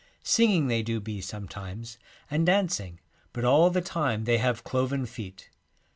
[0.23, 1.99] Singing they do be sometimes,
[2.31, 2.99] and dancing,
[3.33, 5.51] but all the time they have cloven feet.'